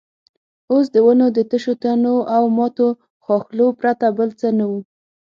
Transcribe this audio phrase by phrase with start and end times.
[0.71, 2.87] اوس د ونو د تشو تنو او ماتو
[3.25, 4.79] ښاخلو پرته بل څه نه وو.